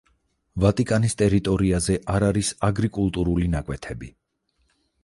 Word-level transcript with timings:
ვატიკანის 0.63 1.15
ტერიტორიაზე 1.19 1.99
არ 2.17 2.27
არის 2.31 2.51
აგრიკულტურული 2.71 3.53
ნაკვეთები. 3.59 4.13